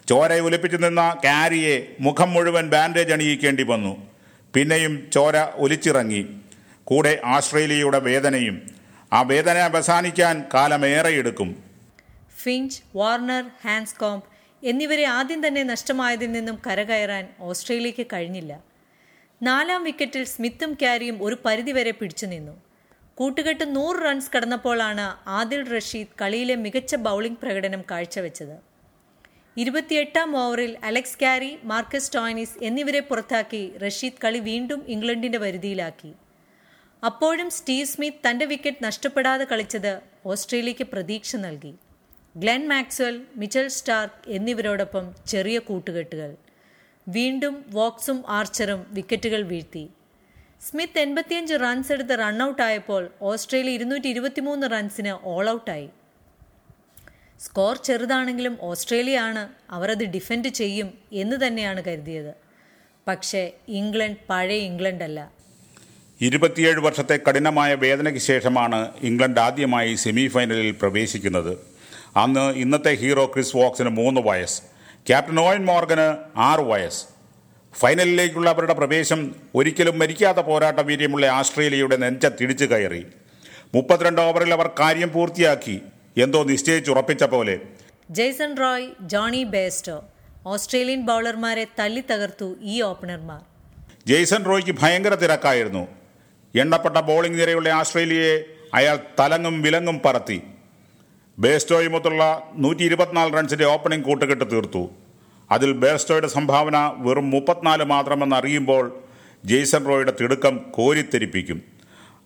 ചോര 0.08 0.40
ഒലിപ്പിച്ചു 0.40 0.76
നിന്ന 0.76 1.16
കാരിയെ 1.24 1.96
മുഖം 2.00 2.30
മുഴുവൻ 2.30 2.70
ബാൻഡേജ് 2.70 3.12
അണിയിക്കേണ്ടി 3.12 3.62
വന്നു. 3.62 4.06
പിന്നെയും 4.54 5.10
ചോര 5.12 5.46
ഒലിച്ചിറങ്ങി. 5.54 6.26
കൂടെ 6.84 7.20
ആസ്ട്രേലിയയുടെ 7.24 7.98
വേദനയും. 7.98 8.62
ആ 9.12 9.22
വേദന 9.22 9.58
അവസാനിക്കാൻ 9.58 10.44
കാലമേറെയെടുക്കും. 10.54 11.67
ഫിഞ്ച് 12.48 12.80
വാർണർ 12.96 13.50
ഹാൻസ്കോംപ് 13.64 14.24
എന്നിവരെ 14.64 15.04
ആദ്യം 15.04 15.46
തന്നെ 15.46 15.62
നഷ്ടമായതിൽ 15.62 16.32
നിന്നും 16.32 16.62
കരകയറാൻ 16.66 17.28
ഓസ്ട്രേലിയയ്ക്ക് 17.40 18.06
കഴിഞ്ഞില്ല. 18.12 18.60
നാലാം 19.42 19.84
വിക്കറ്റിൽ 19.84 20.24
സ്മിത്തും 20.24 20.74
ക്യാരിയും 20.74 21.22
ഒരു 21.22 21.36
പരിധിവരെ 21.44 21.90
പിടിച്ചു 21.90 22.26
നിന്നു. 22.26 22.62
കൂട്ടുകെട്ട് 23.14 23.76
നൂറ് 23.76 24.04
റൺസ് 24.04 24.30
കടന്നപ്പോഴാണ് 24.36 25.28
ആദിൽ 25.28 25.68
റഷീദ് 25.68 26.14
കളിയിലെ 26.20 26.54
മികച്ച 26.54 26.94
ബൗളിംഗ് 26.94 27.38
പ്രകടനം 27.38 27.82
കാഴ്ചവെച്ചത്. 27.90 28.56
ഇരുപത്തിയെട്ടാം 29.56 30.36
ഓവറിൽ 30.36 30.78
അലക്സ് 30.84 31.18
ക്യാരി 31.18 31.58
മാർക്കസ് 31.64 32.12
ടോയിനിസ് 32.14 32.64
എന്നിവരെ 32.64 33.00
പുറത്താക്കി 33.00 33.76
റഷീദ് 33.86 34.22
കളി 34.24 34.38
വീണ്ടും 34.38 34.84
ഇംഗ്ലണ്ടിന്റെ 34.88 35.38
വരുതിയിലാക്കി. 35.38 36.12
അപ്പോഴും 37.06 37.50
സ്റ്റീവ് 37.50 37.86
സ്മിത്ത് 37.86 38.30
തന്റെ 38.30 38.44
വിക്കറ്റ് 38.46 38.84
നഷ്ടപ്പെടാതെ 38.84 39.44
കളിച്ചത് 39.44 40.00
ഓസ്ട്രേലിയയ്ക്ക് 40.26 40.84
പ്രതീക്ഷ 40.84 41.36
നൽകി. 41.36 41.74
ഗ്ലെൻ 42.34 42.68
മാക്സ്വൽ 42.68 43.14
മിച്ചൽ 43.36 43.68
സ്റ്റാർക്ക് 43.68 44.30
എന്നിവരോടൊപ്പം 44.30 45.04
ചെറിയ 45.26 45.58
കൂട്ടുകെട്ടുകൾ. 45.58 46.30
വീണ്ടും 47.06 47.54
വോക്സും 47.68 48.18
ആർച്ചറും 48.28 48.86
വിക്കറ്റുകൾ 48.90 49.42
വീഴ്ത്തി. 49.42 49.84
സ്മിത്ത് 50.66 50.98
എൺപത്തിയഞ്ച് 50.98 51.54
റൺസ് 51.54 51.92
എടുത്ത് 51.92 52.16
ആയപ്പോൾ 52.62 53.10
ഓസ്ട്രേലിയ 53.22 53.78
ഇരുന്നൂറ്റി 53.78 54.08
ഇരുപത്തിമൂന്ന് 54.08 54.66
റൺസിന് 54.72 55.14
ഓൾ 55.24 55.50
ഔട്ടായി 55.50 55.88
സ്കോർ 57.40 57.76
ചെറുതാണെങ്കിലും 57.76 58.58
ഓസ്ട്രേലിയ 58.60 59.18
ആണ് 59.18 59.42
അവർ 59.70 59.90
അത് 59.90 60.04
ഡിഫെൻഡ് 60.04 60.48
ചെയ്യും 60.48 60.88
എന്ന് 61.12 61.36
തന്നെയാണ് 61.46 61.80
കരുതിയത്. 61.84 62.32
പക്ഷേ 63.08 63.42
ഇംഗ്ലണ്ട് 63.80 64.22
പഴയ 64.30 64.60
ഇംഗ്ലണ്ട് 64.70 65.04
അല്ല 65.04 65.20
ഇരുപത്തിയേഴ് 66.20 66.80
വർഷത്തെ 66.86 67.16
കഠിനമായ 67.26 67.74
വേദനയ്ക്ക് 67.74 68.20
ശേഷമാണ് 68.20 68.80
ഇംഗ്ലണ്ട് 69.02 69.40
ആദ്യമായി 69.40 69.94
സെമിഫൈനലിൽ 69.94 70.70
പ്രവേശിക്കുന്നത്. 70.82 71.52
അന്ന് 72.16 72.52
ഇന്നത്തെ 72.52 72.94
ഹീറോ 72.94 73.26
ക്രിസ് 73.26 73.56
വോക്സിന് 73.56 73.88
മൂന്ന് 73.88 74.20
വയസ്സ്. 74.20 74.62
ക്യാപ്റ്റൻ 75.06 75.40
ഓയൻ 75.40 75.64
മോർഗന് 75.64 76.38
ആറ് 76.38 76.60
വയസ്സ്. 76.60 77.04
ഫൈനലിലേക്കുള്ള 77.74 78.50
അവരുടെ 78.50 78.72
പ്രവേശം 78.74 79.36
ഒരിക്കലും 79.54 79.98
മരിക്കാത്ത 79.98 80.38
പോരാട്ട 80.38 80.78
വീര്യമുള്ള 80.78 81.26
ആസ്ട്രേലിയയുടെ 81.26 81.96
നെഞ്ച 81.96 82.26
തിടിച്ചു 82.26 82.64
കയറി. 82.64 83.06
മുപ്പത്തിരണ്ട് 83.74 84.20
ഓവറിൽ 84.20 84.52
അവർ 84.52 84.70
കാര്യം 84.80 85.12
പൂർത്തിയാക്കി. 85.12 85.82
എന്തോ 86.16 86.42
നിശ്ചയിച്ചുറപ്പിച്ച 86.42 87.24
പോലെ. 87.24 87.60
Jason 88.10 88.56
Roy 88.56 88.88
Jonny 89.00 89.44
Bairstow 89.44 90.04
Australian 90.46 91.00
ബൗളർമാരെ 91.00 91.66
തല്ലി 91.78 92.00
തകർത്തു 92.00 92.56
ഈ 92.62 92.82
ഓപ്പണർമാർ. 92.82 93.40
ജെയ്സൺ 94.06 94.44
റോയ്ക്ക് 94.44 94.74
ഭയങ്കര 94.82 95.14
തിരക്കായിരുന്നു. 95.14 95.88
എണ്ണപ്പെട്ട 96.54 96.96
ബോളിംഗ് 96.96 97.40
നിരയുള്ള 97.40 97.68
ആസ്ട്രേലിയയെ 97.68 98.44
അയാൾ 98.74 98.98
തലങ്ങും 99.20 99.62
വിലങ്ങും 99.62 100.00
പറത്തി. 100.04 100.42
ബേസ്റ്റോയുമൊത്തുള്ള 101.38 102.50
നൂറ്റി 102.54 102.82
ഇരുപത്തിനാല് 102.82 103.32
റൺസിന്റെ 103.32 103.64
ഓപ്പണിംഗ് 103.64 104.04
കൂട്ടുകെട്ട് 104.04 104.50
തീർത്തു. 104.52 104.90
അതിൽ 105.50 105.72
ബേസ്റ്റോയുടെ 105.72 106.26
സംഭാവന 106.26 106.92
വെറും 106.96 107.30
മുപ്പത്തിനാല് 107.30 107.84
മാത്രമെന്ന് 107.84 108.36
അറിയുമ്പോൾ 108.36 109.00
ജെയ്സൺ 109.44 109.86
റോയുടെ 109.86 110.12
തിടുക്കം 110.20 110.58
കോരിത്തെരിപ്പിക്കും. 110.70 111.62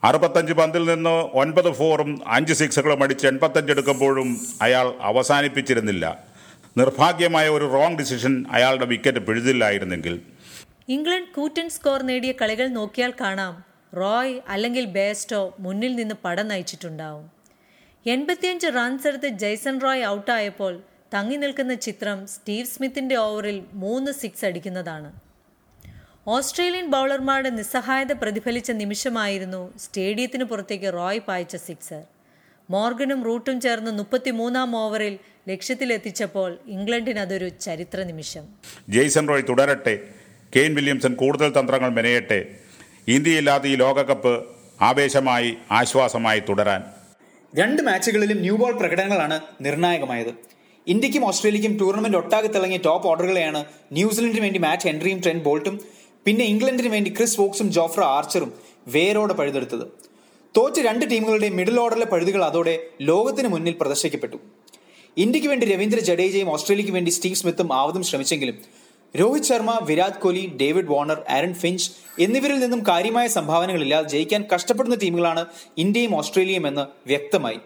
അറുപത്തഞ്ച് 0.05 0.53
പന്തിൽ 0.53 0.85
നിന്ന് 0.85 1.11
ഒൻപത് 1.11 1.71
ഫോറും 1.73 2.21
അഞ്ച് 2.27 2.53
സിക്സുകളും 2.53 3.03
അടിച്ച് 3.03 3.27
എൺപത്തഞ്ച് 3.27 3.73
എടുക്കുമ്പോഴും 3.73 4.41
അയാൾ 4.63 4.95
അവസാനിപ്പിച്ചിരുന്നില്ല. 5.01 6.25
നിർഭാഗ്യമായ 6.79 7.49
ഒരു 7.49 7.65
റോങ് 7.73 7.99
ഡിസിഷൻ 7.99 8.45
അയാളുടെ 8.51 8.85
വിക്കറ്റ് 8.85 9.19
പിഴുതില്ലായിരുന്നെങ്കിൽ. 9.19 10.21
ഇംഗ്ലണ്ട് 10.89 11.31
കൂറ്റൻ 11.31 11.69
സ്കോർ 11.69 12.03
നേടിയ 12.03 12.33
കളികൾ 12.33 12.69
നോക്കിയാൽ 12.69 13.13
കാണാം. 13.21 13.65
റോയ് 13.97 14.41
അല്ലെങ്കിൽ 14.49 14.85
ബേസ്റ്റോ 14.85 15.57
മുന്നിൽ 15.59 15.95
നിന്ന് 15.97 16.15
പടം 16.25 16.49
നയിച്ചിട്ടുണ്ടാവും. 16.49 17.42
എൺപത്തിയഞ്ച് 18.07 18.67
റൺസ് 18.67 19.07
എടുത്ത് 19.07 19.29
ജെയ്സൺ 19.29 19.81
റോയ് 19.81 20.05
ഔട്ടായപ്പോൾ 20.05 20.81
തങ്ങി 21.15 21.37
നിൽക്കുന്ന 21.37 21.75
ചിത്രം 21.75 22.27
സ്റ്റീവ് 22.27 22.67
സ്മിത്തിന്റെ 22.67 23.15
ഓവറിൽ 23.15 23.63
മൂന്ന് 23.73 24.13
സിക്സ് 24.13 24.45
അടിക്കുന്നതാണ്. 24.45 25.13
ഓസ്ട്രേലിയൻ 26.27 26.87
ബൗളർമാരുടെ 26.87 27.51
നിസ്സഹായത 27.51 28.13
പ്രതിഫലിച്ച 28.13 28.71
നിമിഷമായിരുന്നു 28.71 29.79
സ്റ്റേഡിയത്തിന് 29.79 30.45
പുറത്തേക്ക് 30.45 30.93
റോയ് 30.93 31.21
പായിച്ച 31.21 31.57
സിക്സർ 31.57 32.03
മോർഗനും 32.71 33.25
റൂട്ടും 33.25 33.61
ചേർന്ന് 33.61 33.91
മുപ്പത്തിമൂന്നാം 33.91 34.77
ഓവറിൽ 34.77 35.19
ലക്ഷ്യത്തിലെത്തിച്ചപ്പോൾ 35.49 36.59
ഇംഗ്ലണ്ടിന് 36.67 37.19
അതൊരു 37.19 37.49
ചരിത്ര 37.49 38.03
നിമിഷം. 38.03 38.45
ജെയ്സൺ 38.89 39.29
റോയ് 39.29 39.43
തുടരട്ടെ. 39.49 39.95
കെയ്ൻ 40.57 40.75
വില്യംസൺ 40.75 41.15
കൂടുതൽ 41.15 41.61
തന്ത്രങ്ങൾ 41.61 41.91
മെനയട്ടെ. 41.91 42.41
ഇന്ത്യയില്ലാത്ത 43.09 43.65
ഈ 43.65 43.75
ലോകകപ്പ് 43.75 44.35
ആവേശമായി 44.81 45.57
ആശ്വാസമായി 45.71 46.43
തുടരാൻ. 46.49 47.02
രണ്ട് 47.55 47.83
മാച്ചുകളിലും 47.83 48.39
ന്യൂ 48.41 48.57
ബോൾ 48.57 48.73
പ്രകടനങ്ങളാണ് 48.73 49.41
നിർണായകമായത്. 49.61 50.35
ഇന്ത്യക്കും 50.87 51.27
ഓസ്ട്രേലിയക്കും 51.27 51.79
ടൂർണമെന്റ് 51.79 52.17
ഒട്ടാകെ 52.17 52.47
തിളങ്ങിയ 52.47 52.79
ടോപ്പ് 52.79 53.09
ഓർഡറുകളെയാണ് 53.09 53.65
ന്യൂസിലൻഡിന് 53.93 54.41
വേണ്ടി 54.41 54.59
മാച്ച് 54.59 54.89
ഹെൻറിയും 54.89 55.23
ട്രെന്റ് 55.23 55.45
ബോൾട്ടും 55.45 55.81
പിന്നെ 56.25 56.45
ഇംഗ്ലണ്ടിന് 56.45 56.89
വേണ്ടി 56.89 57.11
ക്രിസ് 57.11 57.41
വോക്സും 57.41 57.73
ജോഫ്ര 57.73 58.03
ആർച്ചറും 58.03 58.53
വേരോടെ 58.89 59.35
പഴുതെടുത്തത്. 59.35 59.87
തോറ്റ 60.57 60.81
രണ്ട് 60.81 61.11
ടീമുകളുടെ 61.11 61.49
മിഡിൽ 61.49 61.81
ഓർഡറിലെ 61.81 62.07
പഴുതുകൾ 62.07 62.45
അതോടെ 62.45 62.75
ലോകത്തിന് 63.01 63.49
മുന്നിൽ 63.49 63.75
പ്രദർശിക്കപ്പെട്ടു. 63.81 64.37
ഇന്ത്യയ്ക്ക് 65.17 65.49
വേണ്ടി 65.49 65.67
രവീന്ദ്ര 65.67 66.01
ജഡേജയും 66.01 66.51
ഓസ്ട്രേലിയക്ക് 66.51 66.93
വേണ്ടി 66.93 67.11
സ്റ്റീവ് 67.11 67.37
സ്മിത്തും 67.37 67.73
ആവതും 67.73 68.03
ശ്രമിച്ചെങ്കിലും 68.03 68.82
Rohit 69.21 69.49
Sharma 69.49 69.73
Virat 69.89 70.21
Kohli 70.21 70.43
David 70.61 70.91
Warner 70.93 71.19
Aaron 71.37 71.53
Finch 71.55 71.89
എന്നിവരിൽ 72.25 72.59
നിന്നും 72.61 72.81
കാര്യമായ 72.89 73.27
സംഭാവനകളില്ലാതെ 73.29 74.09
ജയിക്കാൻ 74.09 74.43
കഷ്ടപ്പെടുന്ന 74.53 74.97
ടീമുകളാണ് 75.03 75.43
ഇന്ത്യയും 75.79 76.13
ഓസ്ട്രേലിയയും 76.21 76.67
എന്ന് 76.67 76.85
വ്യക്തമായി. 77.07 77.59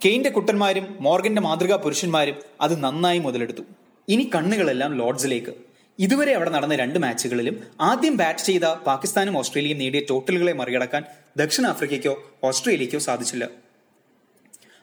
കെയിന്റെ 0.00 0.30
കുട്ടന്മാരും 0.30 0.86
മോർഗന്റെ 1.00 1.42
മാതൃകാ 1.46 1.76
പുരുഷന്മാരും 1.76 2.36
അത് 2.60 2.74
നന്നായി 2.84 3.18
മുതലെടുത്തു. 3.18 3.62
ഇനി 4.08 4.30
കണ്ണുകളെല്ലാം 4.34 4.92
ലോർഡ്സിലേക്ക്. 5.00 5.52
ഇതുവരെ 5.98 6.32
അവിടെ 6.34 6.50
നടന്ന 6.50 6.74
രണ്ട് 6.74 6.98
മാച്ചുകളിലും 7.04 7.56
ആദ്യം 7.80 8.14
ബാറ്റ് 8.16 8.44
ചെയ്ത 8.48 8.66
പാകിസ്ഥാനും 8.88 9.34
ഓസ്ട്രേലിയയും 9.40 9.78
നേടിയ 9.82 10.00
ടോട്ടലുകളെ 10.10 10.52
മറികടക്കാൻ 10.52 11.02
ദക്ഷിണാഫ്രിക്കയ്ക്കോ 11.36 12.14
ഓസ്ട്രേലിയയ്ക്കോ 12.48 13.00
സാധിച്ചില്ല. 13.08 13.44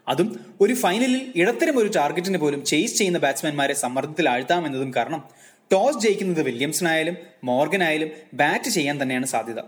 അതും 0.08 0.30
ഒരു 0.62 0.74
ഫൈനലിൽ 0.74 1.22
ഇടത്തരം 1.42 1.76
ഒരു 1.80 1.90
ടാർഗറ്റിന് 1.96 2.38
പോലും 2.38 2.62
ചേസ് 2.66 2.98
ചെയ്യുന്ന 3.00 3.20
ബാറ്റ്സ്മാൻമാരെ 3.20 3.76
സമ്മർദ്ദത്തിൽ 3.84 4.28
ആഴ്ത്താമെന്നതും 4.30 4.90
കാരണം 4.96 5.22
ടോസ് 5.72 6.00
ജയിക്കുന്നത് 6.00 6.42
വില്യംസനായാലും 6.42 7.16
മോർഗനായാലും 7.44 8.10
ബാറ്റ് 8.34 8.70
ചെയ്യാൻ 8.70 8.96
തന്നെയാണ് 9.02 9.26
സാധ്യത. 9.26 9.60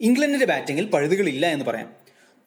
ഇംഗ്ലണ്ടിന്റെ 0.00 0.46
ബാറ്റിംഗിൽ 0.46 0.86
പഴുതുകളില്ല 0.90 1.46
എന്ന് 1.46 1.64
പറയാം. 1.64 1.88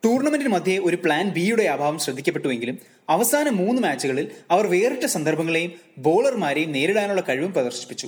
ടൂർണമെന്റിന് 0.04 0.52
മധ്യേ 0.54 0.78
ഒരു 0.78 0.96
പ്ലാൻ 0.96 1.25
ബിയുടെ 1.30 1.63
അഭാവം 1.63 2.00
ശ്രദ്ധിക്കപ്പെട്ടുവെങ്കിലും 2.00 2.80
അവസാന 3.10 3.50
മൂന്ന് 3.50 3.82
മാച്ചുകളിൽ 3.82 4.32
അവർ 4.52 4.68
വേറിട്ട 4.68 5.06
സന്ദർഭങ്ങളെയും 5.06 5.72
ബോളർമാരെയും 5.98 6.72
നേരിടാനുള്ള 6.72 7.22
കഴിവും 7.30 7.54
പ്രദർശിപ്പിച്ചു. 7.54 8.08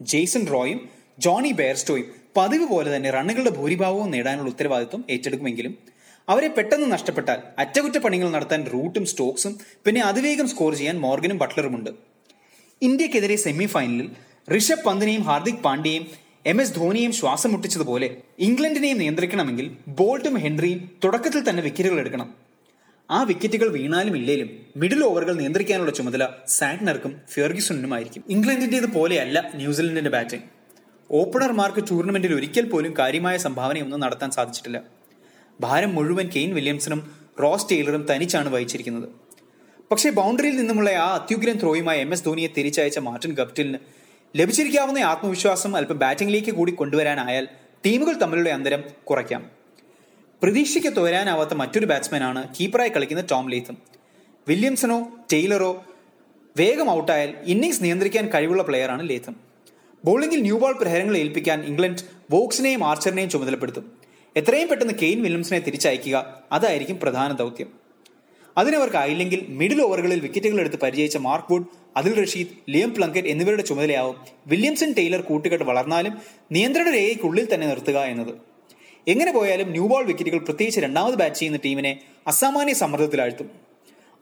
ജെയ്സൺ 0.00 0.44
റോയും 0.46 0.80
ജോണി 1.18 1.52
ബെയർസ്റ്റോയും 1.52 2.06
പതിവ് 2.36 2.66
പോലെ 2.68 2.96
തന്നെ 2.96 3.10
റണ്ണുകളുടെ 3.10 3.50
ഭൂരിഭാവവും 3.50 4.10
നേടാനുള്ള 4.10 4.50
ഉത്തരവാദിത്വം 4.50 5.04
ഏറ്റെടുക്കുമെങ്കിലും 5.10 5.72
അവരെ 6.28 6.48
പെട്ടെന്ന് 6.48 6.92
നഷ്ടപ്പെട്ടാൽ 6.92 7.40
അറ്റകുറ്റപ്പണികൾ 7.58 8.30
നടത്താൻ 8.30 8.60
റൂട്ടും 8.72 9.06
സ്റ്റോക്സും 9.06 9.58
പിന്നെ 9.84 10.00
അതിവേഗം 10.00 10.48
സ്കോർ 10.48 10.74
ചെയ്യാൻ 10.74 10.96
മോർഗനും 11.00 11.38
ബട്ട്ലറുമുണ്ട്. 11.38 12.09
ഇന്ത്യക്കെതിരെ 12.82 13.36
സെമി 13.36 13.66
ഫൈനലിൽ 13.66 14.10
ഋഷഭ് 14.56 14.84
പന്തിനെയും 14.84 15.22
ഹാർദിക് 15.22 15.54
പാണ്ഡ്യയും 15.54 16.06
എം 16.46 16.60
എസ് 16.60 16.74
ധോണിയും 16.74 17.12
ശ്വാസം 17.12 17.52
മുട്ടിച്ചതുപോലെ 17.52 18.16
ഇംഗ്ലണ്ടിനെയും 18.38 18.98
നിയന്ത്രിക്കണമെങ്കിൽ 18.98 19.76
ബോൾട്ടും 19.88 20.34
ഹെൻറിയും 20.34 20.90
തുടക്കത്തിൽ 21.04 21.50
തന്നെ 21.50 21.62
വിക്കറ്റുകൾ 21.62 21.98
എടുക്കണം. 21.98 22.34
ആ 23.10 23.22
വിക്കറ്റുകൾ 23.22 23.68
വീണാലും 23.68 24.16
ഇല്ലേലും 24.16 24.50
മിഡിൽ 24.76 25.04
ഓവറുകൾ 25.04 25.34
നിയന്ത്രിക്കാനുള്ള 25.34 25.92
ചുമതല 25.92 26.28
സാറ്റ്നർക്കും 26.48 27.20
ഫെർഗിസണിനുമായിരിക്കും. 27.32 28.24
ഇംഗ്ലണ്ടിന്റേത് 28.30 28.92
പോലെയല്ല 28.94 29.50
ന്യൂസിലൻഡിന്റെ 29.54 30.10
ബാറ്റിംഗ്. 30.10 30.44
ഓപ്പണർമാർക്ക് 31.10 31.84
ടൂർണമെന്റിൽ 31.90 32.34
ഒരിക്കൽ 32.34 32.68
പോലും 32.68 32.94
കാര്യമായ 32.98 33.36
സംഭാവനയൊന്നും 33.36 34.00
നടത്താൻ 34.00 34.30
സാധിച്ചിട്ടില്ല. 34.30 34.82
ഭാരം 35.60 35.94
മുഴുവൻ 35.94 36.28
കെയ്ൻ 36.28 36.54
വില്യംസണും 36.54 37.10
റോസ് 37.42 37.70
ടെയ്ലറും 37.70 38.06
തനിച്ചാണ് 38.10 38.48
വഹിച്ചിരിക്കുന്നത്. 38.48 39.08
പക്ഷേ 39.90 40.10
ബൗണ്ടറിയിൽ 40.10 40.56
നിന്നുമുള്ള 40.56 40.90
ആ 40.90 41.14
അത്യുഗ്രൻ 41.14 41.60
ത്രോയുമായി 41.60 42.00
എം 42.00 42.12
എസ് 42.12 42.24
ധോണിയെ 42.24 42.48
തിരിച്ചയച്ച 42.56 42.98
മാർട്ടിൻ 42.98 43.34
ഗപ്റ്റിലിന് 43.34 43.78
ലഭിച്ചിരിക്കാവുന്ന 44.36 44.98
ആത്മവിശ്വാസം 44.98 45.76
അല്പം 45.76 45.98
ബാറ്റിംഗിലേക്ക് 45.98 46.50
കൂടി 46.50 46.72
കൊണ്ടുവരാനായാൽ 46.72 47.48
ടീമുകൾ 47.86 48.12
തമ്മിലുള്ള 48.12 48.50
അന്തരം 48.50 48.84
കുറയ്ക്കാം. 49.04 49.50
പ്രതീക്ഷയ്ക്ക് 50.42 50.96
തോരാനാവാത്ത 50.96 51.54
മറ്റൊരു 51.54 51.86
ബാറ്റ്സ്മാനാണ് 51.86 52.48
കീപ്പറായി 52.60 52.88
കളിക്കുന്ന 52.88 53.22
ടോം 53.30 53.50
ലീത്തും. 53.50 53.78
വില്യംസണോ 54.48 55.10
ടെയ്ലറോ 55.32 55.84
വേഗം 56.56 56.90
ഔട്ടായാൽ 56.90 57.34
ഇന്നിംഗ്സ് 57.44 57.84
നിയന്ത്രിക്കാൻ 57.84 58.28
കഴിവുള്ള 58.28 58.62
പ്ലെയറാണ് 58.62 59.08
ലേത്തും. 59.08 59.36
ബോളിംഗിൽ 60.04 60.40
ന്യൂ 60.40 60.58
ബോൾ 60.58 60.72
പ്രഹരങ്ങൾ 60.72 61.16
ഏൽപ്പിക്കാൻ 61.16 61.62
ഇംഗ്ലണ്ട് 61.62 62.02
വോക്സിനെയും 62.30 62.84
ആർച്ചറിനെയും 62.84 63.30
ചുമതലപ്പെടുത്തും. 63.30 63.92
എത്രയും 64.36 64.68
പെട്ടെന്ന് 64.68 64.94
കെയ്ൻ 64.94 65.22
വില്യംസിനെ 65.22 65.58
തിരിച്ചയക്കുക 65.58 66.42
അതായിരിക്കും 66.52 66.98
പ്രധാന 67.00 67.32
ദൗത്യം. 67.32 67.79
അതിനവർക്കായില്ലെങ്കിൽ 68.60 69.40
മിഡിൽ 69.60 69.82
ഓവറുകളിൽ 69.82 70.20
വിക്കറ്റുകൾ 70.20 70.60
എടുത്ത് 70.60 70.78
പരിചയിച്ച 70.80 71.16
മാർക്ക് 71.26 71.52
വുഡ് 71.52 71.68
അതിൽ 71.96 72.12
റഷീദ് 72.22 72.48
ലിയം 72.70 72.94
പ്ലങ്കറ്റ് 72.94 73.28
എന്നിവരുടെ 73.28 73.62
ചുമതലയാവും. 73.62 74.16
വില്യംസൺ 74.46 74.90
ടൈലർ 74.98 75.20
കൂട്ടുകെട്ട് 75.20 75.64
വളർന്നാലും 75.64 76.14
നിയന്ത്രണ 76.52 76.88
രേഖയ്ക്കുള്ളിൽ 76.90 77.54
തന്നെ 77.54 77.66
നിർത്തുക 77.66 77.98
എന്നത്. 78.12 78.32
എങ്ങനെ 79.08 79.32
പോയാലും 79.32 79.68
ന്യൂ 79.70 79.86
ബോൾ 79.88 80.04
വിക്കറ്റുകൾ 80.04 80.38
പ്രത്യേകിച്ച് 80.38 80.80
രണ്ടാമത് 80.80 81.14
ബാറ്റ് 81.14 81.36
ചെയ്യുന്ന 81.36 81.58
ടീമിനെ 81.64 81.92
അസാമാന്യ 82.26 82.72
സമ്മർദ്ദത്തിലാഴ്ത്തും. 82.72 83.50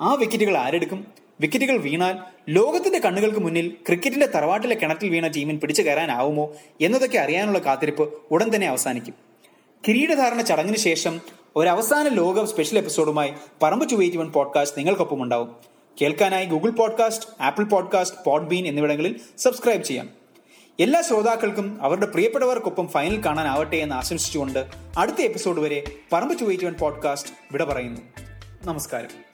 ആ 0.00 0.14
വിക്കറ്റുകൾ 0.14 0.56
ആരെടുക്കും? 0.56 1.00
വിക്കറ്റുകൾ 1.40 1.76
വീണാൽ 1.76 2.14
ലോകത്തിന്റെ 2.48 2.98
കണ്ണുകൾക്ക് 2.98 3.40
മുന്നിൽ 3.40 3.66
ക്രിക്കറ്റിന്റെ 3.86 4.26
തറവാട്ടിലെ 4.26 4.74
കിണറ്റിൽ 4.74 5.08
വീണ 5.08 5.26
ടീമിന് 5.26 5.58
പിടിച്ചു 5.58 5.82
കയറാനാവുമോ 5.82 6.44
എന്നതൊക്കെ 6.80 7.18
അറിയാനുള്ള 7.18 7.58
കാത്തിരിപ്പ് 7.58 8.04
ഉടൻ 8.30 8.54
തന്നെ 8.54 8.68
അവസാനിക്കും. 8.68 9.14
കിരീടധാരണ 9.88 10.40
ചടങ്ങിന് 10.40 10.76
ശേഷം 10.76 11.20
ഒരു 11.56 11.68
അവസാന 11.68 12.08
ലോകം 12.08 12.46
സ്പെഷ്യൽ 12.46 12.78
എപ്പിസോഡുമായി 12.78 13.32
പറമ്പ് 13.62 13.90
ടു 13.90 13.96
എയ്റ്റി 13.96 14.16
വൺ 14.16 14.32
പോഡ്കാസ്റ്റ് 14.32 14.78
നിങ്ങൾക്കൊപ്പം 14.78 15.22
ഉണ്ടാവും. 15.22 15.56
കേൾക്കാനായി 16.02 16.46
Google 16.46 16.70
podcast 16.70 17.42
Apple 17.42 17.64
podcast 17.64 18.18
Podbean 18.24 18.66
എന്നിവിടങ്ങളിൽ 18.66 19.20
സബ്സ്ക്രൈബ് 19.38 19.82
ചെയ്യാം. 19.82 20.10
എല്ലാ 20.80 21.00
ശ്രോതാക്കൾക്കും 21.00 21.78
അവരുടെ 21.82 22.06
പ്രിയപ്പെട്ടവർക്കൊപ്പം 22.06 22.88
ഫൈനൽ 22.88 23.24
കാണാനാവട്ടെ 23.24 23.76
എന്ന് 23.76 23.94
ആശംസിച്ചുകൊണ്ട് 23.94 24.66
അടുത്ത 24.98 25.22
എപ്പിസോഡ് 25.22 25.60
വരെ 25.60 25.84
പറമ്പ് 26.12 26.40
ടു 26.40 26.44
എയ്റ്റി 26.44 26.64
വൺ 26.64 26.74
പോഡ്കാസ്റ്റ് 26.80 27.30
വിട 27.52 27.64
പറയുന്നു. 27.64 28.00
നമസ്കാരം. 28.64 29.27